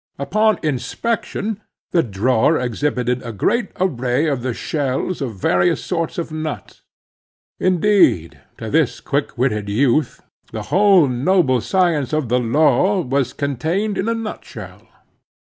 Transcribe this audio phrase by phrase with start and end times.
[0.17, 6.31] Upon inspection, the drawer exhibited a great array of the shells of various sorts of
[6.31, 6.81] nuts.
[7.59, 10.19] Indeed, to this quick witted youth
[10.51, 14.87] the whole noble science of the law was contained in a nut shell.